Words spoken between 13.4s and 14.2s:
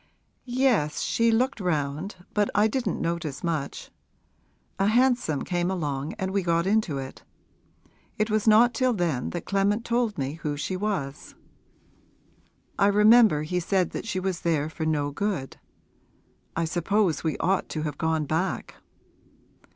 he said that she